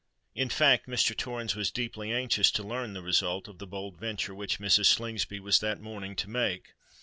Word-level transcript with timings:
In 0.33 0.49
fact 0.49 0.87
Mr. 0.87 1.15
Torrens 1.15 1.55
was 1.55 1.69
deeply 1.69 2.11
anxious 2.11 2.49
to 2.53 2.63
learn 2.63 2.93
the 2.93 3.03
result 3.03 3.47
of 3.47 3.59
the 3.59 3.67
bold 3.67 3.99
venture 3.99 4.33
which 4.33 4.57
Mrs. 4.57 4.87
Slingsby 4.87 5.39
was 5.39 5.59
that 5.59 5.79
morning 5.79 6.15
to 6.15 6.27
make. 6.27 6.69